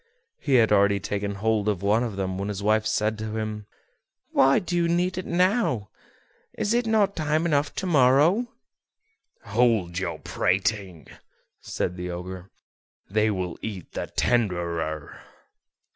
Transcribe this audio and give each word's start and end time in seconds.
He 0.39 0.55
had 0.55 0.71
already 0.71 0.99
taken 0.99 1.35
hold 1.35 1.69
of 1.69 1.83
one 1.83 2.03
of 2.03 2.15
them 2.15 2.39
when 2.39 2.47
his 2.49 2.63
wife 2.63 2.87
said 2.87 3.19
to 3.19 3.37
him: 3.37 3.67
"Why 4.31 4.55
need 4.55 4.71
you 4.71 4.87
do 4.87 5.19
it 5.19 5.27
now? 5.27 5.91
Is 6.57 6.73
it 6.73 6.87
not 6.87 7.15
time 7.15 7.45
enough 7.45 7.75
to 7.75 7.85
morrow?" 7.85 8.47
"Hold 9.43 9.99
your 9.99 10.17
prating," 10.17 11.05
said 11.59 11.97
the 11.97 12.09
Ogre; 12.09 12.49
"they 13.11 13.29
will 13.29 13.59
eat 13.61 13.91
the 13.91 14.07
tenderer. 14.07 15.21